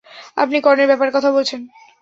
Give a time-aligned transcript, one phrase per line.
[0.37, 1.61] আপনি কর্ণের ব্যাপারে কথা বলছেন।